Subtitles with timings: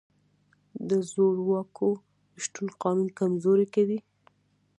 [0.89, 1.89] د زورواکو
[2.43, 3.99] شتون قانون کمزوری کوي.